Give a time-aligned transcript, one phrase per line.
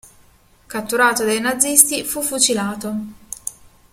[0.65, 2.91] Catturato dai nazisti fu fucilato.